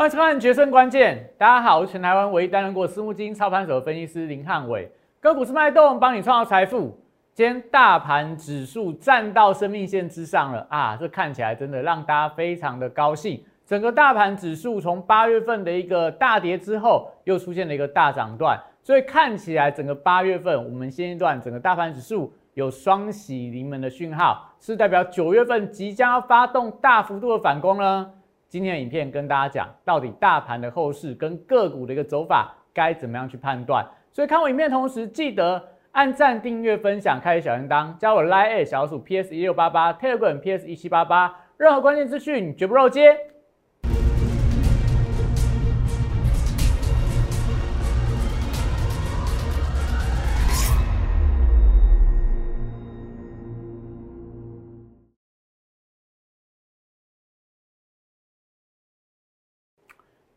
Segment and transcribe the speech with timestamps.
[0.00, 4.90] 欢迎收看《决胜关键》，大家好，我是全台湾唯一担任过私募基金操盘手的分析师林汉伟。
[5.20, 6.98] 个股是脉动，帮你创造财富。
[7.34, 13.44] 今天大盘指数站到生命线之上了啊，这看起来真的让大家非常的高兴。
[13.66, 28.10] 整个大盘指数从八月份的一个大跌之后，又出现了一个大涨段，所以看起来整个八月份我们现阶段整个大盘指数有双喜临门的讯号，是代表九月份即将要发动大幅度的反攻呢？
[28.50, 33.86] 今天的影片跟大家讲，到底大盘的后市跟个股的一个走法该怎么样去判断。
[34.10, 43.16] 所以看我影片同时，记得按赞、订阅、分享、开小铃铛，加我 Line 小鼠 PS 一六八八，Telegram PS 一七八八，任何关键资讯绝不漏接。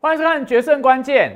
[0.03, 1.31] 欢迎收看《决胜关键》。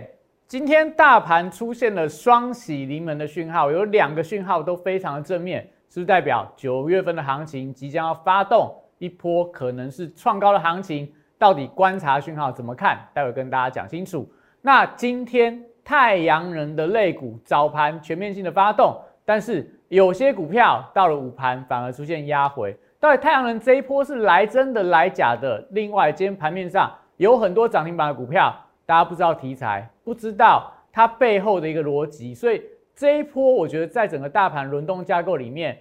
[0.45, 11.09] 今天大盘出现了双喜临门的讯号，有两个讯号都非常的正面，是是代表九月份的行情即将要发动一波可能是创高的行情？
[11.39, 12.99] 到底观察讯号怎么看？
[13.13, 14.29] 待会跟大家讲清楚。
[14.61, 22.77] 那今天太阳人的类股早盘全面性的发动，但是有些股票到了午盘反而出现压回。
[22.99, 25.65] 到底太阳人这一波是来真的来假的？
[25.71, 26.91] 另外，今天盘面上。
[27.15, 28.55] 有很多涨停板的股票，
[28.87, 32.63] 大家不知道题材，不知道它背后的一个逻辑，所以
[32.95, 35.77] 这一波我觉得在整个大盘轮动架构里面，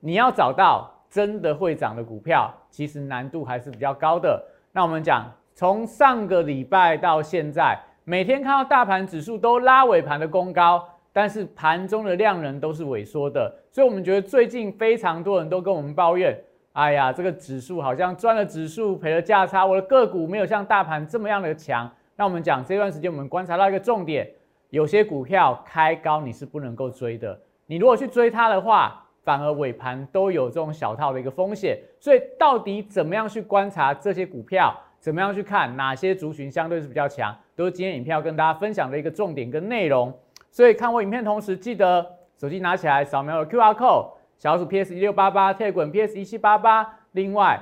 [0.00, 4.44] 你要找到真的会涨的股票，其实难度还是比较高的。
[4.72, 16.36] 那我们讲，从上个礼拜到现在，每天看到大盘指数都拉尾盘的攻高，但是盘中的量能都是萎缩的，所以我们觉得最近非常多人都跟我们抱怨。
[16.72, 21.88] 哎呀，这个指数好像赚了指数赔了价差，我的个股没有像大盘这么样的强。
[22.20, 24.30] 那我们讲这段时间，我们观察到一个重点，
[24.68, 31.78] 有些股票开高你是不能够追的，你如果去追它的话，反而尾盘都有这种小套的一个风险。
[31.98, 40.12] 所以到底怎么样去观察这些股票，怎么样去看哪些族群相对是比较强，都是今天影片要跟大家分享的一个重点跟内容。
[40.50, 42.06] 所以看我影片同时，记得
[42.36, 44.10] 手机拿起来扫描 Q R code。
[44.36, 46.98] 小鼠 PS 一六八八，特滚 PS 一七八八。
[47.12, 47.58] 另外，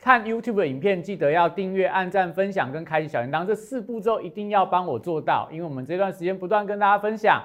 [0.00, 5.46] 看 YouTube 的影片，记得要订阅、按赞、分享跟开启小铃铛，这四步骤一定要帮我做到。
[5.52, 7.42] 因为我们这段时间不断跟大家分享，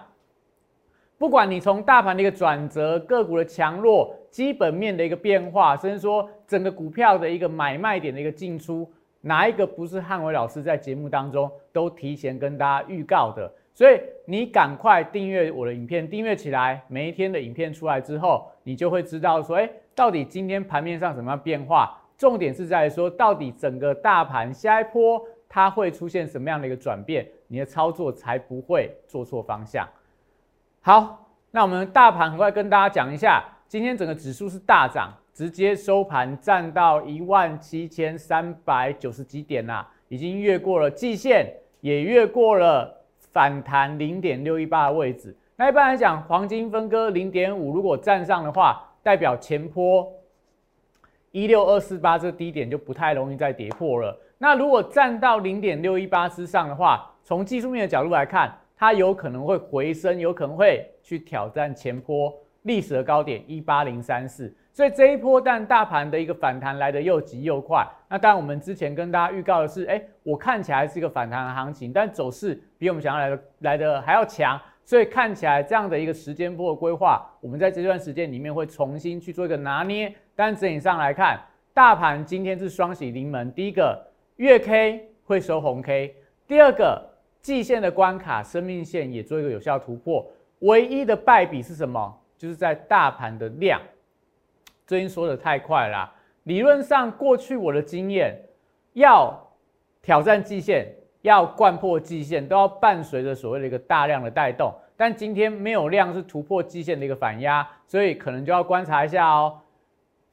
[1.18, 8.90] 不管你从大盘的一个转折、个股的强弱、基本面的一个变化，甚至说整个股票的一个买卖点的一个进出，
[9.20, 13.52] 哪一个不是汉伟老师在节目当中都提前跟大家预告的？
[13.74, 22.02] 所以你赶快订阅我的影片，订阅起来，每一天的影片出来之后，你就会知道说，哎，到底今天盘面上什么样变化？
[22.18, 29.88] 重点是在说，到底整个大盘下一波它会出现什么样的一个转变，你的操作才不会做错方向。
[30.82, 41.52] 好，那我们大盘很快跟大家讲一下，今天整个指数是大涨，直接收盘站到一万七千三百九十几点啦，已经越过了季线，
[41.82, 42.94] 也越过了。
[43.36, 50.10] 反弹零点六一八的位置，那一般来讲，黄金分割零点五，如果站上的话，代表前坡
[51.36, 54.18] 一六二四八这个低点就不太容易再跌破了。
[54.38, 64.56] 那如果站到零点六一八之上的话，从技术面的角度来看，它有可能会回升，有可能会去挑战前坡历史的高点一八零三四。
[64.72, 67.86] 所以这一波，但大盘的一个反弹来的又急又快。
[68.10, 74.58] 那当然，我们之前跟大家预告的是，哎，我看起来是一个反弹的行情，但走势比我们想要来的来的还要强。
[74.86, 80.14] 所以看起来这样的一个时间波的规划，我们在这段时间里面会重新去做一个拿捏。
[80.36, 81.40] 但整体上来看，
[81.74, 83.52] 大盘今天是双喜临门。
[83.54, 86.16] 第一个月 K 会收红 K，
[86.46, 87.02] 第二个
[87.42, 90.26] 季线的关卡生命线也做一个有效突破。
[90.60, 92.22] 唯一的败笔是什么？
[92.38, 93.82] 就是在大盘的量。
[94.86, 96.12] 最近说的太快了，
[96.44, 98.38] 理论上过去我的经验，
[98.94, 99.34] 要
[100.02, 100.88] 挑战季线，
[101.22, 104.74] 要贯破季线，都要伴随着所谓的一个大量的带动。
[104.98, 109.60] 但今天没有量，是突破季线的一个反压，所以可能就要观察一下哦。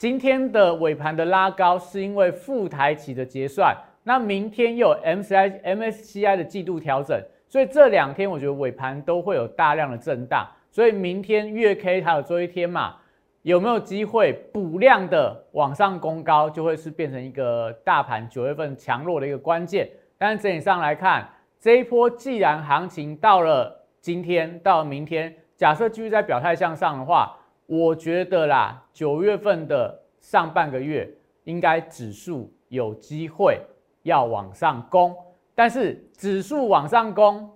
[0.02, 3.72] 今天的尾盘的拉高是因为副台企的结算，
[4.02, 7.16] 那明天又有 MSCI MSCI 的季度调整，
[7.48, 12.96] 所以这两天我觉得尾盘都会有大量的震荡，所以明天月 K 它有周一天嘛。
[13.42, 19.88] 有没有机会补量的往上攻高，就会是变成一个大盘九月份强弱的一个关键。
[20.18, 21.28] 但是整体上来看，
[21.60, 27.36] 这一波既然行情到了今天，到了明天，假设继续在表态向上的话，
[27.66, 31.08] 我觉得啦，九月份的上半个月
[31.44, 33.60] 应该指数有机会
[34.02, 35.14] 要往上攻。
[35.54, 37.50] 但是指数往上攻，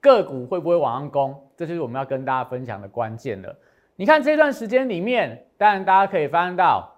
[0.00, 1.34] 个股会不会往上攻？
[1.56, 3.54] 这就是我们要跟大家分享的关键了。
[3.96, 6.88] 你看这段时间里面，当然大家可以发现到，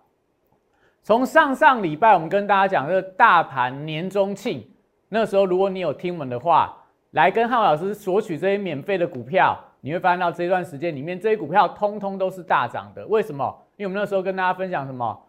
[1.03, 4.69] 从上上礼拜我们跟大家讲这个大盘年中庆，
[5.09, 6.77] 那时候如果你有听闻的话，
[7.13, 13.06] 来跟浩老师索取这些免费的股票，你会发现到这段时间里面这些股票通通都是大涨的。
[13.06, 13.44] 为什么？
[13.77, 15.27] 因为我们那时候跟大家分享什么？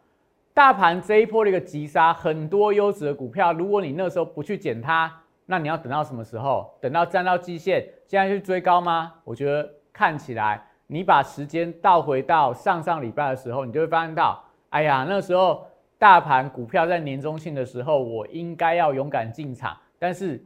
[0.53, 5.11] 大盘这一波的一个急杀，很多优质的股票，如果你那时候不去捡它，
[5.45, 6.69] 那你要等到什么时候？
[6.81, 9.13] 等到站到季线，现在去追高吗？
[9.23, 15.65] 我觉得看起来，你把时间倒回到上上礼拜的时候，你就会发现到，哎呀，那时候
[15.97, 19.77] 大盘股票在年中庆的时候，我应该要勇敢进场。
[19.97, 20.43] 但是，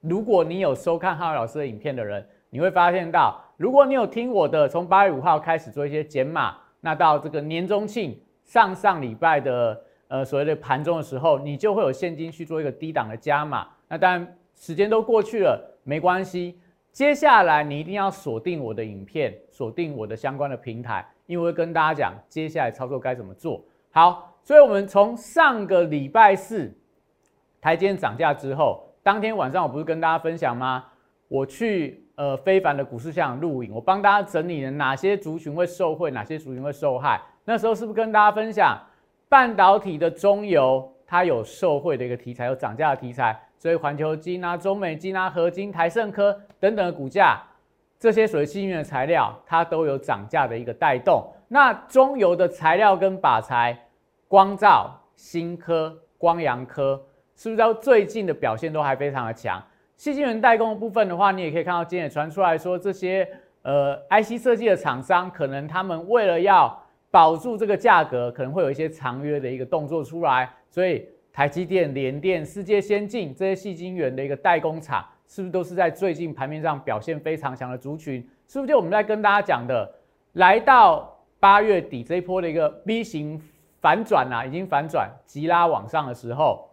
[0.00, 8.20] 如果你有收看浩老师的影片的人，你会发现到，如果你有听我的，从八月五号开始做一些减码，那到这个年中庆。
[8.44, 13.66] 上上礼拜的呃所谓的盘中的时候，你就会有现金去做一个低档的加码。
[13.88, 16.60] 那当然时间都过去了，没关系。
[16.90, 23.64] 接下来你一定要锁定我的影片，锁定我的相关的平台，因为会跟大家讲接下来操作该怎么做。
[23.90, 26.70] 好，所以我们从上个礼拜四
[27.60, 30.84] 台阶涨价之后，当天晚上我不是跟大家分享吗？
[31.28, 37.20] 我去呃非凡的股市现场录影，我帮大家整理了哪些族群会受惠，哪些族群会受害。
[37.44, 38.78] 那时候是不是跟大家分享
[39.28, 47.42] 半导体的中游，它有受惠的一个题材，有涨价的题材，所以环球金啊、中美金啊、合金、台盛科等等的股价，
[47.98, 51.24] 这些属于新的材料，它都有涨价的一个带动。
[51.48, 53.76] 那中游的材料跟靶材，
[54.28, 57.02] 光照、新科、光阳科，
[57.36, 59.62] 是不是到最近的表现都还非常的强？
[60.02, 63.24] 细晶圆代工的部分的话，你也可以看到今天也传出来说，这些
[63.62, 66.76] 呃 IC 设计的厂商，可能他们为了要
[67.08, 78.28] 保住这个价格，可能会有一些长约的一个动作出来，所以台积电、联电、世界先进这些细晶圆的一个代工厂，是不是都是在最近盘面上表现非常强的族群？
[78.48, 79.88] 是不是就我们在跟大家讲的，
[80.32, 83.40] 来到八月底这一波的一个 V 型
[83.80, 86.68] 反转啊，已经反转急拉往上的时候，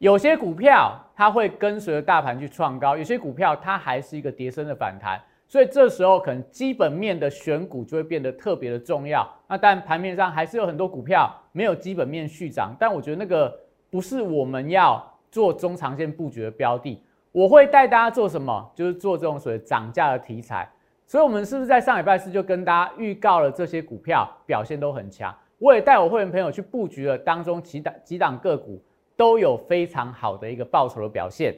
[0.00, 5.20] 有些股票它会跟随着大盘去创高，有些股票它还是一个跌升的反弹。
[5.46, 9.30] 所以这时候可能基本面的选股就会变得特别的重要。
[9.46, 13.54] 那但盘面上还是有很多股票没有基本面续涨，但我觉得那个
[13.90, 17.02] 不是我们要做中长线布局的标的。
[17.30, 18.72] 我会带大家做什么？
[18.74, 20.66] 就是做这种所谓涨价的题材。
[21.06, 25.36] 所以，我们是不是在上礼拜四就跟大家预告了这些股票表现都很强？
[25.58, 28.80] 我也带我会员朋友去布局了，当中几档几档个股
[29.20, 31.54] 都有非常好的一个报酬的表现。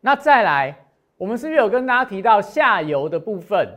[0.00, 0.74] 那再来。
[1.18, 3.68] 我们是不是有跟大家提到下游的部分，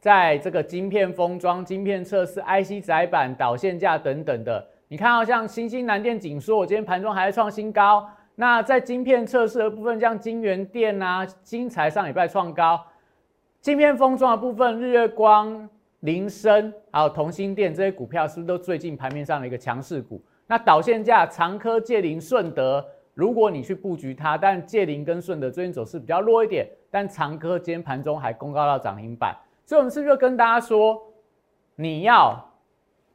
[0.00, 4.66] 在这个晶片封装、晶片测试、IC 载板、导线架等等的？
[4.88, 8.10] 你看到像新兴南电、景说，我今天盘中还在创新高。
[8.34, 12.84] 那在晶片测试的部分，像晶圆电啊、晶材上礼拜创高。
[13.60, 15.70] 晶片封装的部分，日月光、
[16.00, 20.20] 林森还有同心电这些股票，是不是都最近盘面上的一个强势股？
[20.50, 22.84] 那导线价，长科、界林、顺德。
[23.14, 29.32] 如果你去布局它，但借林跟顺德最近走势比较弱一点，但长科今天盘中还公告到涨停板，
[29.64, 31.00] 所以我们是不是跟大家说，
[31.76, 32.36] 你要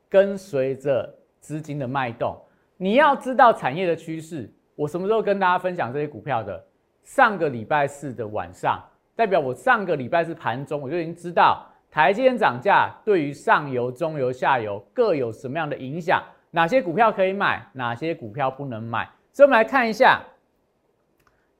[0.07, 2.37] 跟随着资金的脉动，
[2.77, 4.49] 你要知道产业的趋势。
[4.77, 6.65] 我什么时候跟大家分享这些股票的？
[7.03, 8.81] 上个礼拜四的晚上，
[9.13, 16.23] 代表我上个礼拜四盘中我就已经知道台积电涨价对于上游、中游、下游各有什么样的影响，
[16.55, 19.09] 哪些股票可以买，哪些股票不能买。
[19.33, 20.23] 所以，我们来看一下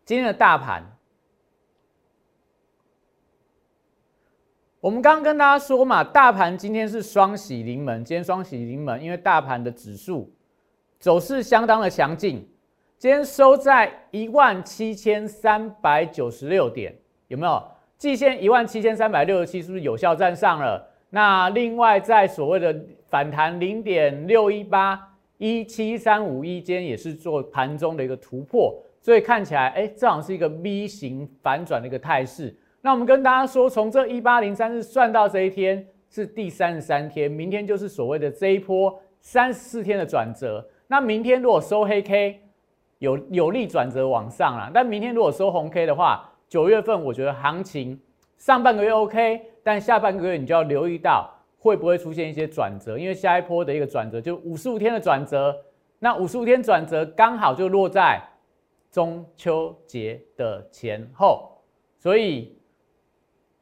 [0.06, 0.82] 今天的大盘。
[4.80, 8.06] 我们刚刚跟大家说嘛，大盘今天是双喜临门。
[8.06, 10.34] 今天双喜临门，因为大盘的指数
[10.98, 12.50] 走势相当的强劲，
[12.98, 16.96] 今天收在一万七千三百九十六点，
[17.28, 17.62] 有没有？
[17.98, 20.95] 季线一万七千三百六十七是不是有效站上了？
[21.16, 22.76] 那另外，在所谓的
[23.08, 25.02] 反弹零点六一八。
[25.38, 32.56] 一七三五一间也是做盘中的一个突破，所以看起来，哎，这好像是一个 V 型反转的一个态势。
[32.80, 40.66] 那我们跟大家说，从这一八零三日算到这一天是第三十三天，明天就是所谓的这一波三十四天的转折。
[40.88, 42.40] 那明天如果收黑 K，
[43.00, 44.72] 有有利转折往上了。
[44.74, 48.00] 但明天如果收红 K 的话，九月份我觉得行情
[48.38, 51.30] 上半个月 OK，但下半个月你就要留意到。
[51.58, 52.96] 会不会出现一些转折？
[52.96, 55.52] 因为下一波的一个转折就五十五天的转折，
[55.98, 58.22] 那五十五天转折刚好就落在
[58.92, 61.58] 中秋节的前后，
[61.98, 62.56] 所以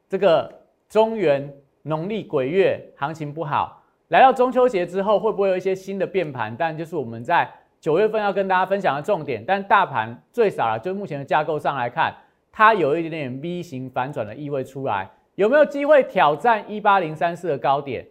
[0.10, 0.54] 这个
[0.90, 1.50] 中原
[1.82, 3.82] 农历鬼月行情不好。
[4.10, 6.54] 来到中秋节之后，会不会有一些新的变盘？
[6.58, 9.42] 但就是我们在九月份要跟大家分享的重点。
[9.48, 12.14] 但大盘最少了，就目前的架构上来看，
[12.52, 18.06] 它有一点点 V 型反转的意味出来，有没有机会挑战一八零三四的高点？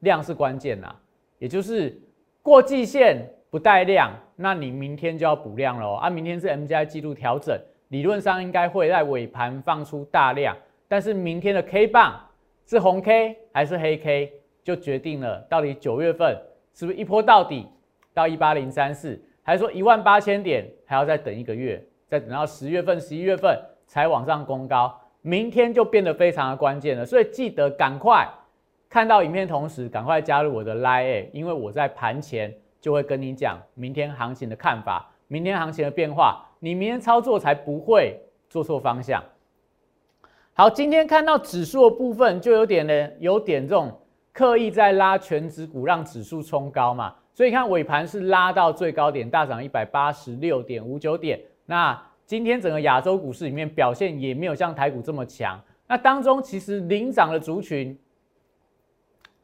[0.00, 0.94] 量是关键呐，
[1.38, 1.98] 也就是
[2.42, 6.10] 过季线不带量，那你明天就要补量了啊！
[6.10, 10.56] 明天是 M 加记录调整，理论上应该会在尾盘放出大量，
[10.88, 12.20] 但是明天的 K 棒
[12.66, 16.36] 是红 K 还是黑 K，就决定了到底九月份
[16.74, 17.66] 是不是一波到底
[18.12, 28.28] 到一八零三四，还是说一万八千点还要再等一个月，再等到十月份、十一月份才往上攻高，明天就变得非常的关键了，所以记得赶快
[28.88, 32.54] 看到影片同时赶快加入我的 Line，因为我在盘前。
[32.84, 39.24] 就会跟你讲明天行情的看法，明天行情的变化，你明天操作才不会做错方向。
[40.52, 43.90] 好，今天看到指数的部分，就有点呢，有点这种
[44.34, 47.14] 刻意在拉全指股，让指数冲高嘛。
[47.32, 51.40] 所以看尾盘是拉到最高点，大涨一百八十六点五九点。
[51.64, 55.60] 那今天整个亚洲股市里面表现也没有像台股这么强。
[55.86, 57.96] 那当中其实领涨的族群，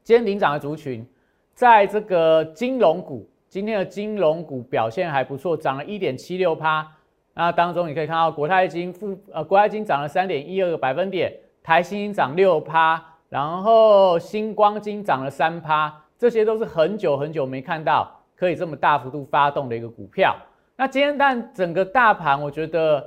[0.03, 1.07] 今天领涨的族群。
[1.53, 6.91] 在这个金融股，今天的金融股表现还不错，涨了一点七六趴。
[7.35, 11.31] 那当中你可以看到国泰金富呃国泰金涨了三点一二个百分点，
[11.63, 20.35] 台新涨六趴，然后星光金涨了三趴，这些都是很久很久没看到可以这么大幅度发动的一个股票。
[20.81, 23.07] 那今天但整个大盘，我觉得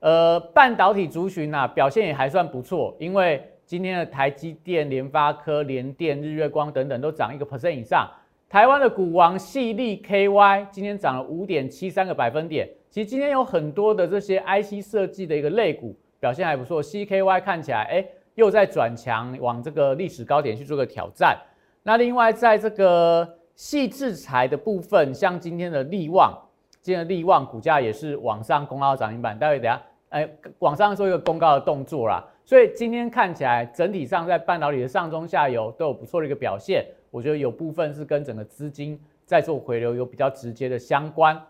[0.00, 3.42] 呃半导体族群呐表现也还算不错，因为。
[3.66, 8.06] 今天的台积电、联发科、联电、日月光等等都涨一个 percent 以上。
[8.46, 12.68] 台湾的股王细粒 KY 今天涨了五点七三个百分点。
[12.90, 18.04] 其实今天有很多的这些 IC 设计的一个类股表现还不错，CKY 看起来哎
[18.34, 21.34] 又在转强，往这个历史高点去做个挑战。
[21.82, 26.38] 那另外在这个细制裁的部分，像今天的利旺，
[26.84, 32.22] 今天的利旺股价也是往上攻到涨停板，待会等下哎往上做一个公告的动作啦。
[32.44, 36.84] 所以今天看起来，整体上在半导体的上中下游都有不错的一个表现。
[37.10, 41.40] 我觉得有部分是跟整个资金在做回流有比较直接的相关。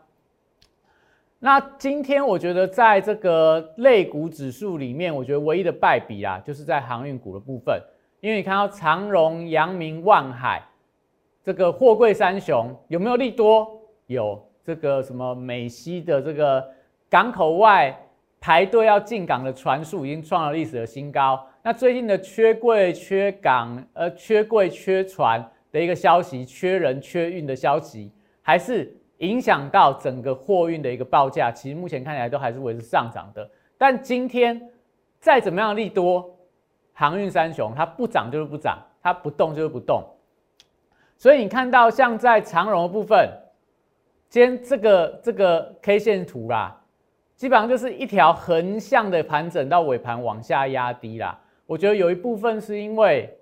[1.40, 7.82] 那今天我觉得在这个类股指数里面，我觉得唯一的败笔啊，就是在航运股的部分。
[8.20, 10.62] 因为你看到长荣、阳明、万海
[11.42, 13.68] 这个货柜三雄有没有利多？
[14.06, 16.66] 有这个什么美西的这个
[17.08, 17.96] 港口外。
[18.40, 21.42] 排队要进港的船数已经创了历史的新高。
[21.62, 25.42] 那最近的缺柜、缺港、呃缺柜、缺船
[25.72, 31.50] 的一个消息，缺人、缺运的消息，还是影响到整个货运的一个报价。
[31.50, 33.50] 其实目前看起来都还是维持上涨的。
[33.78, 34.60] 但今天
[35.18, 36.36] 再怎么样利多，
[36.92, 40.04] 航运三雄它不涨就是不涨，它不动就是不动。
[41.16, 43.26] 所以你看到像在长荣的部分，
[44.34, 46.76] 先这个这个 K 线图啦。
[47.36, 51.38] 基本上就是一条横向的盘整到尾盘往下压低啦。
[51.66, 53.32] 我觉得有一部分是因为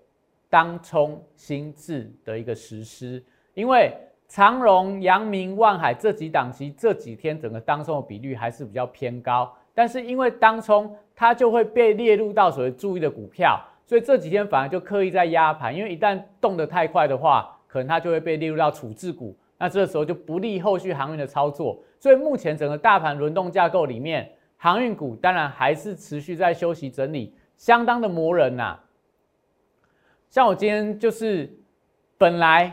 [0.50, 3.90] 当冲新制的一个实施，因为
[4.28, 19.34] 长荣、阳明、万海这几档期这几天整个当冲的比率还是比较偏高，但是因为当冲它就会被列入到所谓注意的股票，所以这几天反而就刻意在压盘，因为一旦动得太快的话，可能它就会被列入到处置股。
[19.62, 28.76] 那这个时候就不利后续航运的操作，所以目前整个大盘轮动架构里面，航运股当然还是持续在休息整理，相当的磨人呐。
[30.28, 31.49] 像我今天就是
[32.19, 32.73] 本来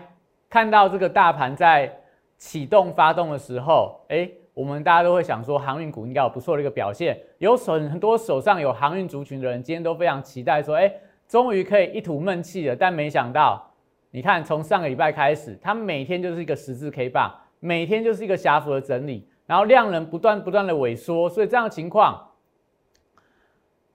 [0.49, 1.95] 看到这个大盘在
[2.39, 10.91] 启动发动的时候，哎，我们大家都会想说航运股应该有不错的一个表现，有很很多手上有航运族群的人，今天都非常期待说，哎，
[11.27, 13.68] 终于可以一吐闷气了，但没想到。
[14.11, 22.19] 你看，从上个礼拜开始，它每天就是一个十字 K 棒，每天就是一个狭幅的整理，然后量能不断不断的萎缩，所以这样的情况，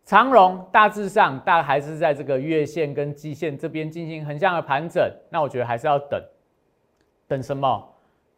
[0.04, 6.22] 长荣大致上大概还是在这个月线跟季线这边进行横向的盘整，那我觉得还是要等，
[7.26, 7.84] 等什么？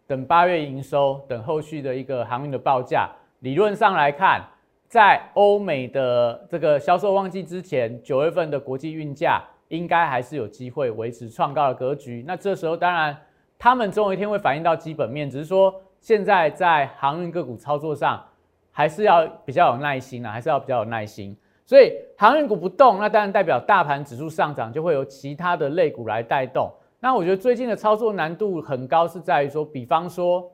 [0.06, 3.10] 等八月营收，等后续的一个航运的报价。
[3.40, 4.42] 理论上来看，
[4.88, 9.44] 在欧美的这个销售旺季之前，九月份的国际运价。
[9.68, 12.24] 应该还是有机会维持创高的格局。
[12.26, 13.16] 那这时候当然，
[13.58, 18.24] 他们总有一天会反映到基本面，只是说现在在航运个股操作上，
[18.70, 21.36] 还是要比较有耐心啊，还是要比较有耐心。
[21.64, 26.70] 所以航运股不动，那当然代表大盘指数上涨，就会由其他的类股来带动。
[27.00, 30.52] 那我觉得最近的操作难度很高，是在于说，比方说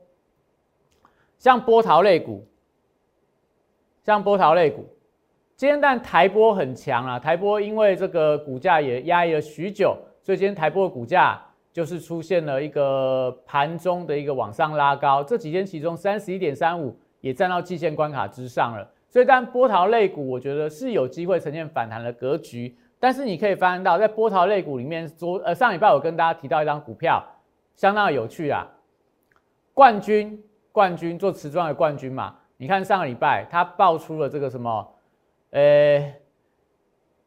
[1.37, 2.47] 像波涛类股，
[4.03, 4.87] 像波涛类股。
[5.63, 11.41] 今天但台波很强啊，台波因为这个股价也压抑了许久，所以今天台波的股价
[11.71, 18.85] 就是出现了一个盘中的一个往上拉高，这几天其中三十一点三五也站到季线关卡之上了。
[19.07, 22.77] 所以，但波涛类股，我觉得是有机会呈现反弹的格局。
[22.99, 27.23] 但是，你可以发现到，在波涛类股里面，昨呃上礼拜我跟大家提到一张股票，
[27.73, 28.67] 相当有趣啊，
[29.73, 30.43] 冠军
[30.73, 32.35] 冠军做瓷砖的冠军嘛。
[32.57, 34.85] 你看上个礼拜它爆出了这个什么，
[35.53, 36.11] 呃，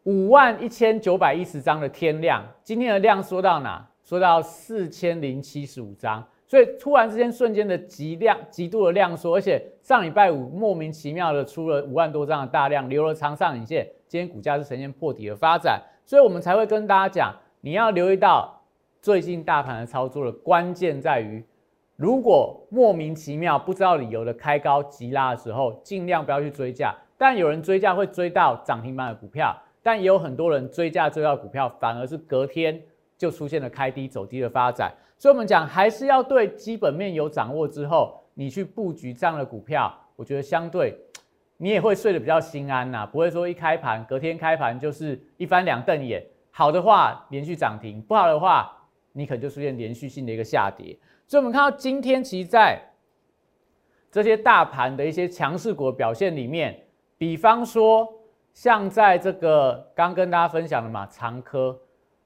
[0.02, 3.88] 五万一千九百一十张的天量，今天的量缩到哪？
[4.02, 6.26] 缩到四千零七十五张。
[6.44, 18.60] 所以突然之间瞬间的极量极度的量缩，而且上礼拜五莫名其妙的出了五万多张的大量，留了长上影线，今天股价是呈现破底的发展，所以我们才会跟大家讲，你要留意到
[19.00, 21.44] 最近大盘的操作的关键在于，
[21.94, 26.92] 如果莫名其妙不知道理由的开高急拉的时候，尽量不要去追价。
[27.18, 32.80] 但有人追价会追到涨停板的股票，但也有很多人追价追到股票，反而是隔天
[33.16, 34.92] 就出现了开低走低的发展。
[35.18, 40.94] 所以，我们讲还是要对基本面有掌握之后，你去布局这样的股票，我觉得相对
[41.56, 46.22] 你也会睡得比较心安呐，不会说一开盘隔天开盘就是一翻两瞪眼。
[46.50, 48.76] 好的话连续涨停，不好的话
[49.12, 50.94] 你可能就出现连续性的一个下跌。
[51.26, 52.78] 所以，我们看到今天其实在
[54.10, 56.78] 这些大盘的一些强势股表现里面，
[57.18, 58.08] 比方说
[58.52, 61.78] 像在这个刚跟大家分享的嘛，长科，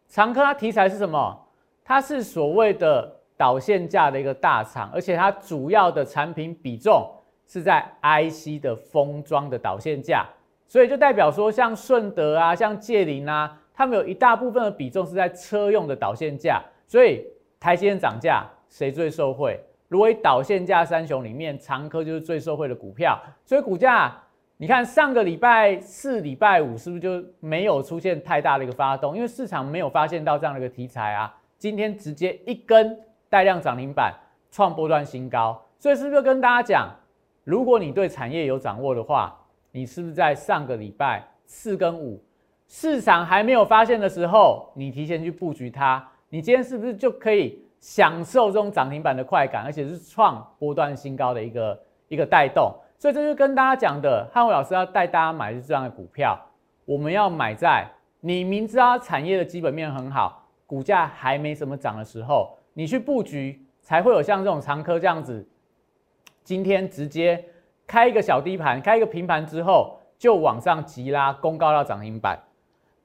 [0.09, 1.47] 长科它题材是什么？
[1.85, 7.11] 它是所谓的导线架的一个大厂，而且它主要的产品比重
[7.47, 10.25] 是在 IC 的封装的导线架，
[10.69, 17.27] 所以就代表说，像顺德啊、像界林啊，他们有一大部分的比重是在车用的导线架，所以
[17.59, 19.59] 台积电涨价谁最受惠？
[19.89, 24.17] 如果导线架三雄里面，长科就是最受惠的股票，所以股价
[24.61, 29.17] 你看上个礼拜四、礼拜五是不是就没有出现太大的一个发动？
[29.17, 31.35] 因为市场没有发现到这样的一个题材啊。
[31.57, 32.95] 今天直接一根
[33.31, 34.13] 带量涨停板，
[34.51, 36.95] 创波段新高，所以是不是跟大家讲，
[37.43, 39.35] 如果你对产业有掌握的话，
[39.73, 42.23] 你是不是在上个礼拜四跟五
[42.69, 52.75] 市场还没有发现的时候，你提前去布局它，你今天是不是就可以享受这种涨停板的快感，而且是创波段新高的一个一个带动？
[53.01, 56.39] 所以这就跟大家讲的，汉伟老师要带大家买是这样的股票，
[56.85, 60.47] 我们要买在你明知道产业的基本面很好。
[60.67, 65.49] 股价还没什么涨的时候，你去布局才会有像这种长科这样子，
[66.45, 67.43] 今天直接
[67.87, 72.39] 开一个小低盘，开一个平盘之后就往上急拉，攻高到涨停板。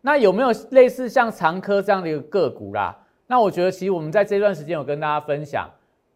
[0.01, 2.93] 那有没有类似像长科这样的一个个股啦？
[3.27, 5.69] 那我觉得其实我们在这段时间有跟大家分享。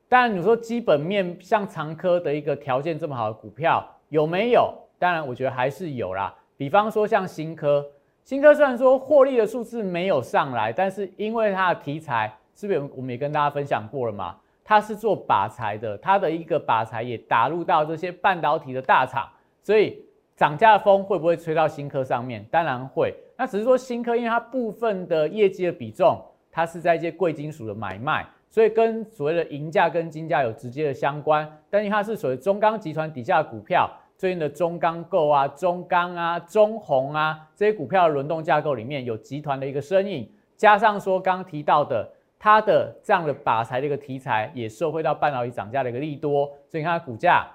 [0.09, 4.73] 当然你说基本面像长科的一个条件这么好的股票有没有？
[4.97, 6.35] 当然我觉得还是有啦。
[6.57, 7.85] 比方说像新科。
[8.23, 14.35] 新科虽然说获利的数字没有上来，但是因为它的题材，是不是我们也跟大家分享过了嘛？
[14.63, 19.27] 它是做靶材的，它的一个靶材也打入到这些半导体的大厂，
[19.63, 20.03] 所以
[20.35, 22.45] 涨价的风会不会吹到新科上面？
[22.51, 23.15] 当然会。
[23.35, 31.49] 那只是说新科因为它部分的业绩的比重，它是在一些贵金属的买卖，所以跟所谓的银价跟金价有直接的相关。
[31.69, 33.89] 但是它是属于中钢集团底下的股票。
[34.17, 42.05] 最近的中钢构啊、中钢啊、中红啊这些股票的轮动架构里面有集团的一个身影，加上说刚提到的
[42.37, 47.47] 它的这样的靶材的一个题材，也受惠到半导体涨价的一个利多，所以你看股价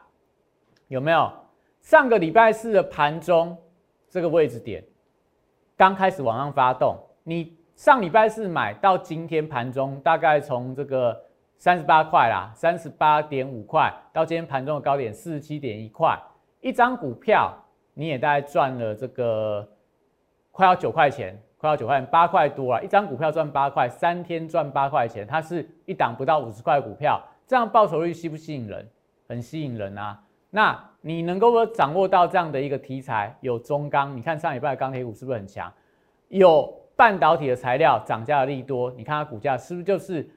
[0.88, 1.30] 有没有
[1.82, 3.54] 上个礼拜四的盘中
[4.08, 4.82] 这个位置点
[5.76, 11.20] 刚开始往上发动，你上礼拜四买到今天盘中大概从这个
[11.56, 16.16] 三十八块啦，三十八点五块到今天盘中的高点四十七点一块。
[16.60, 17.52] 一张股票
[17.92, 19.68] 你也大概赚了这个
[20.52, 22.80] 快要九块钱，快要九块钱，八块多啊！
[22.80, 28.88] 一张股票赚八块，三天赚八块钱，它是一档不到五十块股票，这样报酬率吸不吸引人？
[29.28, 30.22] 很吸引人啊！
[30.50, 35.72] 那你能够掌握到这样的一个题材，有中钢，你看上礼拜的钢铁股是不是很强？
[36.28, 40.28] 有半导体的材料涨价的利多，你看它股价是不是就是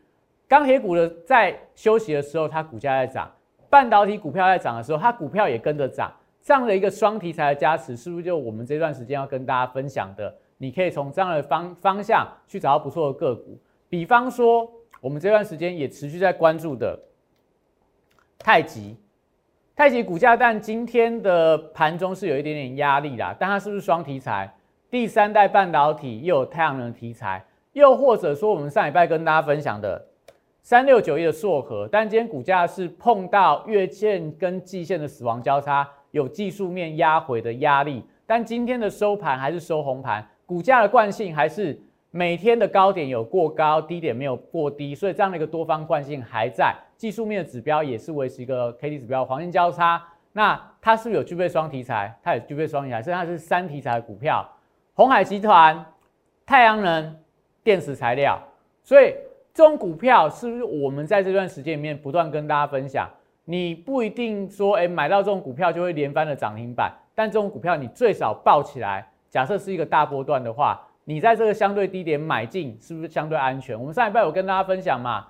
[0.48, 3.32] 钢铁股的在休息的时候，它股价在涨？
[3.70, 10.34] 半导体股票在涨的时候，它股票也跟着涨，这样的一个双题材的加持，是不是就我们这段时间要跟大家分享的？
[10.58, 14.68] 你可以从这样的方方向去找到不错的个股，比方说
[15.02, 16.98] 我们这段时间也持续在关注的
[18.40, 18.98] 太极，
[19.76, 24.52] 太极股价但今天的盘中是有一点点压力啦，但它是不是双题材？
[24.90, 30.06] 第三代半导体又有太阳能题材，又或者说我们上礼拜跟大家分享的。
[30.62, 38.02] 三六九一的硕核，但今天股价是碰到月线跟季线的死亡交叉，有技术面压回的压力。
[38.26, 41.78] 但今天的收盘还是收红盘，股价的惯性还是
[42.12, 46.74] 每天的高点有过高，低点没有过低，所以这样的一个多方惯性还在。
[46.96, 50.02] 技术面的指标也是维持一个 K D 指标黄金交叉。
[50.32, 52.18] 那它是不是有具备双题材？
[52.24, 54.48] 它也具备双题材，所以它是三题材的股票。
[54.98, 55.86] 红海集团、
[56.44, 57.16] 太阳能、
[57.64, 58.42] 电池材料，
[58.82, 59.14] 所以
[59.54, 63.08] 这种股票是不是我们在这段时间里面不断跟大家分享？
[63.46, 70.84] 你不一定说，哎，买到这种股票就会连番的涨停板，但这种股票你最少抱起来，假设是一个大波段的话。
[71.04, 73.80] 你在这个相对低点买进，是不是相对安全？
[73.80, 75.28] 我们上一拜有跟大家分享嘛，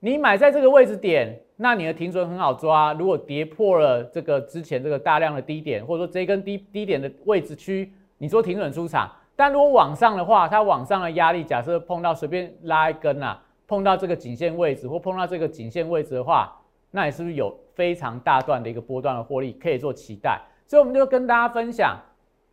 [0.00, 2.94] 你买在这个位置点，那你的停损很好抓。
[2.94, 9.10] 如果跌破了这个之前这个大量的低点，或者说这根低低点的位置区，你说停损出场。
[9.34, 16.56] 但如果往上的话，它往上的压力，假设碰到随便拉一根啊，碰到这个颈线位置或碰到这个颈线位置的话，
[16.90, 20.40] 那你是不是有非常大段的一个波段的获利可以做期待？
[20.66, 21.98] 所以我们就跟大家分享，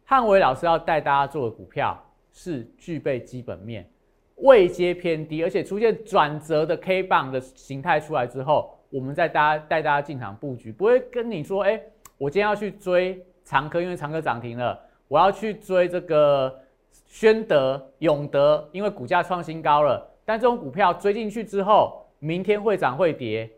[0.06, 1.95] 汉伟老师要带大家做的股票。
[2.30, 3.89] 是具备基本面，
[4.36, 11.82] 位阶偏低，而且出现转折的 K 棒的形态出来之后，我们再大家带大家进场布局，不会跟你说，哎，
[12.19, 16.59] 我今天要去追长科，因为长科涨停了，我要去追这个
[17.05, 20.05] 宣德、永德，因为股价创新高了。
[20.25, 23.49] 但这种股票追进去之后，明天会涨会跌，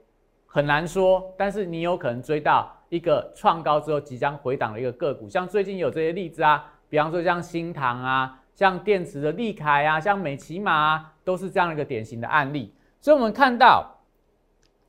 [0.45, 1.33] 很难说。
[1.37, 8.35] 但是你有可能追到一个创高之后即将回档的一个个股，像最近有这些例子啊，比方说像新塘啊。
[8.55, 12.73] 像电池的利凯啊，像美骑马啊，都是这样一个典型的案例。
[12.99, 13.89] 所以，我们看到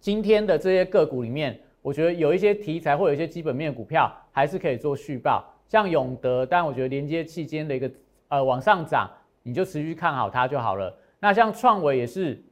[0.00, 5.49] 今天的这些个股里面，我觉得有一些题材或有一些基本面股票还是可以做续报。
[5.70, 7.88] 像永德，但我觉得连接器间的一个
[8.26, 9.08] 呃往上涨，
[9.44, 10.92] 你就持续看好它就好了。
[11.20, 12.42] 那像创维也是，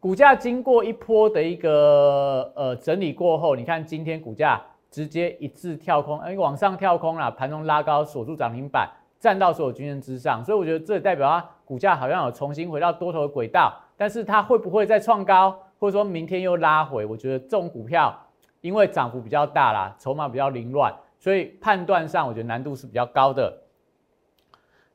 [0.00, 4.58] 股价经过一波的一个呃整理过后，你看今天股价
[4.90, 8.90] 直接一字跳空，哎，往上跳空了，盘中拉高锁住涨停板。
[9.20, 17.06] 站到所有均线之上，所以我觉得这代表它股价好像有重新回到多头的轨道，但是它会不会再创高，或者说明天又拉回？
[17.06, 18.12] 我觉得这种股票
[18.62, 23.56] 因为涨幅比较大啦，筹码比较凌乱，所以判断上我觉得难度是比较高的。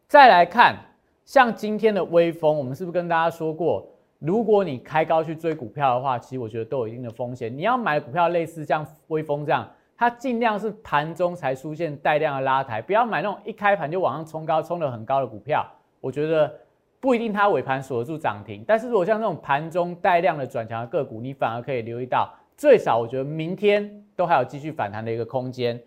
[0.09, 0.75] 再来看
[1.23, 3.87] 像今天的微风，我们是不是跟大家说过，
[4.19, 7.57] 如果你开高去追股票的话，其实我觉得都有一定的风险。
[7.57, 9.65] 你要买股票类似像微风这样。
[9.95, 15.65] 它尽量是盘中才出现带量的拉抬，不要买那种一开盘就往上冲高、冲得很高的股票。
[16.01, 16.53] 我觉得
[16.99, 25.81] 不一定它尾盘锁得住涨停，但是如果像那种盘中带量的转强的个股，你反而可以留意到，最少我觉得明天都还有继续反弹的一个空间。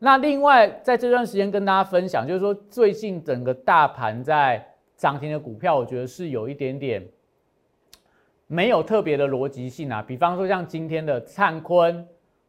[0.00, 7.06] 那另外在这段时间跟大家分享，就是说最近整个大盘在涨停的股票，我觉得是有一点点
[8.48, 10.02] 没有特别的逻辑性啊。
[10.02, 12.04] 比方说像今天的灿坤。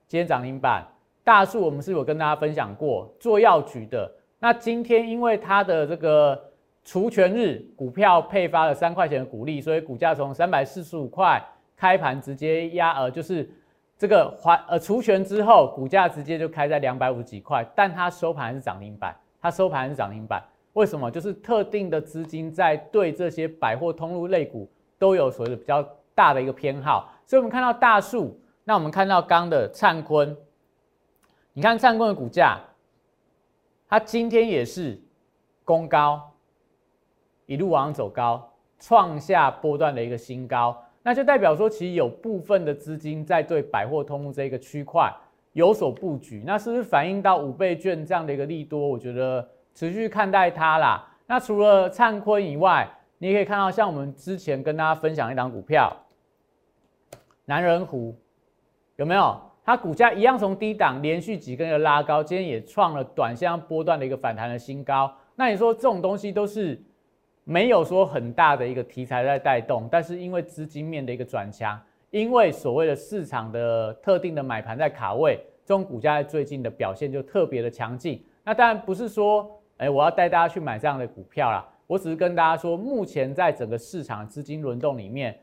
[0.08, 0.86] 今天涨停板，
[1.24, 4.12] 大树我们是有跟大家分享过做药局的。
[4.40, 6.38] 那今天因为它的这个
[6.84, 11.42] 除权日，股票配发了三块钱的股利，所以股价从三百四十五块
[11.78, 13.50] 开盘直接压，呃，就是
[14.02, 21.12] 这个还呃除权之后，股价直接就开在两百五十几块，但它收盘是涨停板，它收盘是涨停板，为什么？
[21.12, 28.36] 就是特定的资金在对这些百货通路类股都有所谓的比较大的一个偏好，所以我们看到大树。
[28.64, 30.36] 那我们看到刚的灿坤，
[31.54, 32.60] 你看灿坤的股价，
[33.88, 35.00] 它今天也是
[35.64, 36.32] 攻高，
[37.46, 45.12] 一路往上走高，创下波段的一个新高，那就代表说，其实有部分的资金在对百货通路这个区块
[45.54, 48.88] 有所布局，那是不是反映到五倍券这样的一个利多？
[48.88, 51.08] 我觉得持续看待它啦。
[51.28, 52.88] 那除了灿坤以外，
[53.18, 55.96] 你也可以看到，像我们之前跟大家分享一档股票，
[57.46, 58.16] 南人湖。
[58.98, 59.42] 有没有？
[59.64, 65.12] 它股价一样从低档连续几根的拉高，今天也创了短线波段的一个反弹的新高。
[65.36, 66.80] 那你说这种东西都是
[67.44, 78.24] 没有说很大的一个题材在带动，但是因为资金面的一个转强，因为所谓的市场的特定的买盘在卡位，这种股价在最近的表现就特别的强劲。
[78.44, 85.38] 那当然不是说，哎，我要带大家去买这样的股票啦，我只是跟大家说，目前在整个市场资金轮动里面。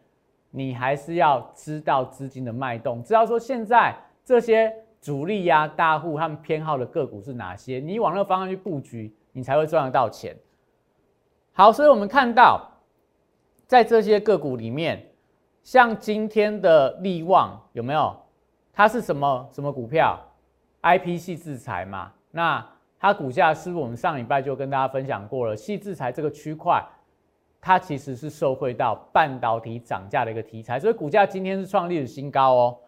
[0.51, 10.35] 你还是要知道资金的脉动，知道说现在这些主力呀、大户他们偏好的个股是哪些，你往那个方向去布局，你才会赚得到钱。
[11.59, 12.71] 好，所以我们看到
[13.67, 15.05] 在这些个股里面，
[15.65, 18.15] 像今天的利旺有没有？
[18.73, 20.17] 它是什么什么股票
[20.83, 22.13] ？I P 系制裁嘛？
[22.31, 22.65] 那
[23.01, 25.57] 它股价是我们上礼拜就跟大家分享过了？
[25.57, 26.81] 系制裁这个区块。
[27.61, 32.79] 它其实是受惠到半导体涨价的一个题材，所以股价今天是创历史新高哦。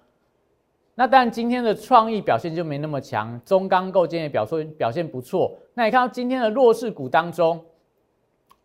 [0.94, 5.58] 那但今天的创意表现就没那么强，中钢构建也表现表现不错。
[5.74, 7.60] 那你看到今天的弱势股当中，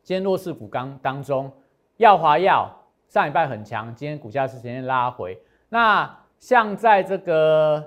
[0.05, 1.51] 今天弱势股当当中，
[1.97, 2.71] 耀华药
[3.07, 5.35] 上礼拜很强，今天股价是先拉回。
[5.67, 7.83] 那像在这个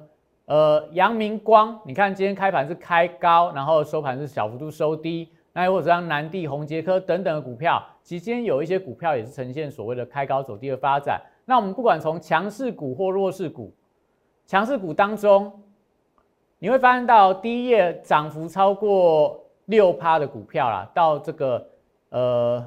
[0.47, 5.29] 呃阳明光，你看今天开盘是开高，然后收盘是小幅度收低。
[5.53, 11.23] 那又或者像南地、宏杰科等等的股票，其实今天有一些股票也是呈现所谓的开高走低的发展。
[11.45, 13.73] 那我们不管从强势股或弱势股，
[14.45, 15.63] 强势股当中，
[16.59, 21.65] 你会发现到第一页涨幅超过六趴的股票啦，到这个
[22.11, 22.65] 呃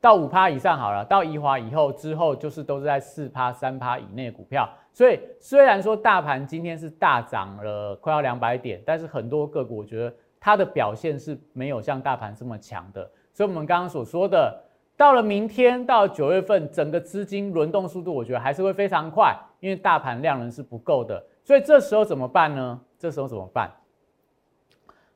[0.00, 4.68] 到五趴以上好了，到宜华以后之后就是都是在四趴、三趴以内的股票。
[4.92, 10.14] 所以虽然说大盘今天是大涨了快要两百点，但是很多个股我觉得。
[10.40, 13.02] 它的表现是没有像大盘这么强的，
[13.34, 14.56] 所以我们刚刚所说的，
[14.96, 22.80] 到了明天到九月份，整个资金轮动速度，我觉得还是会非常快，因为大盘量能是不够的，所以这时候怎么办呢？
[22.96, 23.68] 这时候怎么办？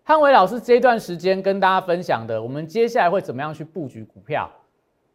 [0.05, 4.51] 汉伟老师这段时间跟大家分享的，我们接下来会怎么样去布局股票？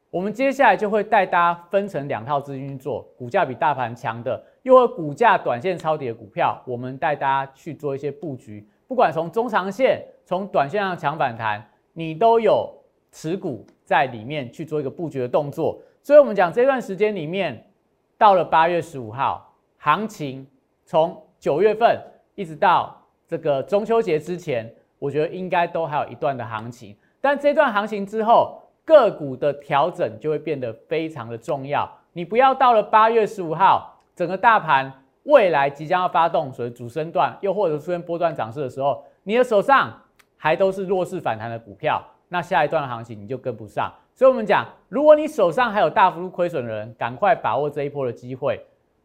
[0.10, 8.66] 我们接下来就会带大家分成两套资金去做，股价比大盘强的，又或股价短线抄底的股票，我们带大家去做一些布局。
[8.88, 12.74] 不管从中长线、从短线上强反弹，你都有
[13.12, 15.78] 持股在里面去做一个布局的动作。
[16.02, 17.70] 所以，我们讲这段时间里面，
[18.18, 20.48] 到了八月十五号，行情
[20.86, 22.02] 从九月份
[22.36, 26.96] 一直到这个中秋节之前，我觉得应该都还有一段的行情。
[27.20, 31.90] 但这段行情之后，个股的调整就会变得非常的重要。
[32.14, 34.92] 你不要到了八月十五号，整个大盘。
[35.24, 39.92] 未来即将要发动，所以主升段又或者出现波段涨势的时候，你的手上
[40.38, 43.94] 还都是弱势反弹的股票，那下一段行情你就跟不上。
[44.16, 48.58] 所以，我们讲，如果你手上还有大幅度亏损的人，赶快把握这一波的机会。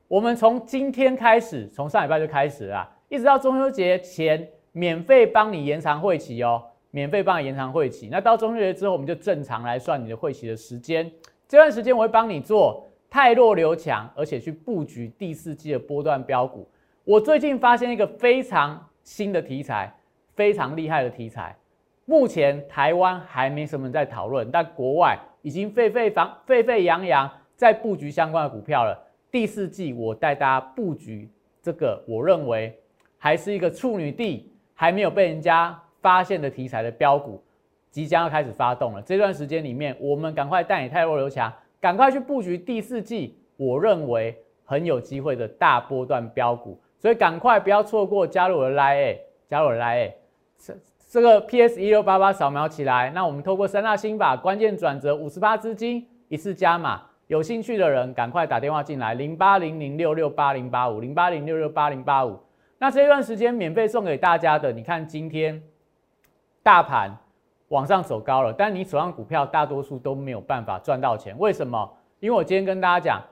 [0.07, 8.09] 我们从今天开始，从上礼拜就开始了，一直到中秋节前，免费帮你延长会期哦，免费帮你延长会期。
[8.11, 11.13] 那到中秋节之后，我们就正常来算你的会期的时间。
[11.47, 12.89] 这段时间我会帮你做。
[13.11, 16.67] 太弱留强，而且去布局第四季的波段标股。
[17.05, 19.95] 我最近发现一个非常新的题材，
[20.35, 21.55] 非常厉害的题材。
[22.07, 28.99] 目前台湾还没什么人在讨论，但国外已经沸沸扬沸沸扬扬在布局相关的股票了。
[29.31, 31.29] 第四季我带大家布局
[31.61, 32.75] 这个，我认为
[33.23, 37.41] 还是一个处女地，还没有被人家发现的题材的标股，
[37.89, 39.01] 即将要开始发动了。
[39.01, 41.53] 这段时间里面，我们赶快带你太弱刘强。
[41.81, 50.13] 赶快去布局第四季，我认为很有机会的大波段标股，所以赶快不要错过加入我的 Line，加入我的 Line，
[50.59, 50.75] 这
[51.09, 62.37] 这个 PS 一六八八扫描起来，那我们透过三大新法关键转折五十八资金一次加码，有兴趣的人赶快打电话进来零八零零六六八零八五零八零六六八零八五，
[62.83, 65.63] 那这段时间免费送给大家的，你看今天
[66.65, 67.17] 大盘。
[67.69, 71.91] 往上走高了，但你手上股票大多数都没有办法赚到钱，为什么？
[72.21, 73.23] 因为我今天跟大家讲，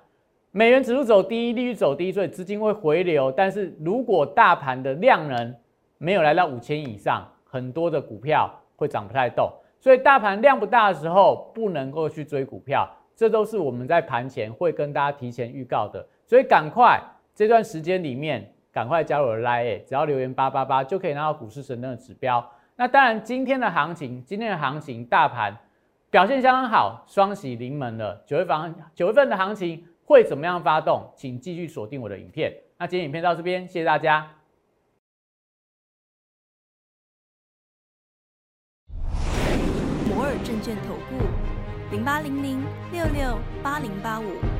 [0.50, 3.30] 美元指数走低，利率走低，所以资金会回流。
[3.30, 5.54] 但是如果大盘的量能
[5.98, 9.52] 没有来到五千以上，很多的股票会涨不太动。
[9.78, 16.06] 所以大盘量不大的时候，不能够去追股票，这都是我们在盘前会跟大家提前预告的。
[16.26, 16.98] 所以赶快
[17.34, 22.52] 这段时间里面，赶快加入我的 Line，只要留言八八八就可以拿到股市神灯的指标。
[22.76, 25.54] 那当然，今天的行情，今天的行情，大盘
[26.11, 28.22] 表现相当好，双喜临门了。
[28.26, 31.12] 九月份九月份的行情会怎么样发动？
[31.14, 32.54] 请继续锁定我的影片。
[32.78, 34.30] 那今天影片到这边，谢谢大家。
[40.09, 44.60] 摩尔证券投顾零八零零六六八零八五。